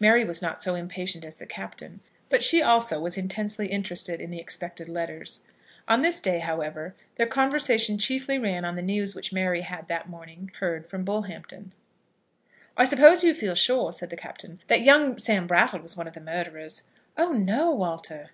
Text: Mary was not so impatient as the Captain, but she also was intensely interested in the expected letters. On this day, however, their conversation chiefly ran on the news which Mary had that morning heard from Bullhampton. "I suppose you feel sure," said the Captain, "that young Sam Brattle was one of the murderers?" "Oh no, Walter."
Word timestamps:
Mary 0.00 0.24
was 0.24 0.40
not 0.40 0.62
so 0.62 0.74
impatient 0.74 1.26
as 1.26 1.36
the 1.36 1.44
Captain, 1.44 2.00
but 2.30 2.42
she 2.42 2.62
also 2.62 2.98
was 2.98 3.18
intensely 3.18 3.66
interested 3.66 4.18
in 4.18 4.30
the 4.30 4.38
expected 4.40 4.88
letters. 4.88 5.42
On 5.86 6.00
this 6.00 6.20
day, 6.20 6.38
however, 6.38 6.94
their 7.16 7.26
conversation 7.26 7.98
chiefly 7.98 8.38
ran 8.38 8.64
on 8.64 8.76
the 8.76 8.82
news 8.82 9.14
which 9.14 9.30
Mary 9.30 9.60
had 9.60 9.86
that 9.88 10.08
morning 10.08 10.50
heard 10.60 10.86
from 10.86 11.04
Bullhampton. 11.04 11.74
"I 12.78 12.86
suppose 12.86 13.22
you 13.22 13.34
feel 13.34 13.54
sure," 13.54 13.92
said 13.92 14.08
the 14.08 14.16
Captain, 14.16 14.62
"that 14.68 14.84
young 14.84 15.18
Sam 15.18 15.46
Brattle 15.46 15.80
was 15.80 15.98
one 15.98 16.08
of 16.08 16.14
the 16.14 16.20
murderers?" 16.22 16.84
"Oh 17.18 17.32
no, 17.32 17.70
Walter." 17.70 18.30